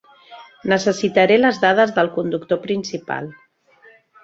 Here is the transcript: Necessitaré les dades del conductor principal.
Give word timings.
Necessitaré 0.71 1.37
les 1.41 1.61
dades 1.67 1.95
del 1.99 2.11
conductor 2.17 2.61
principal. 2.67 3.31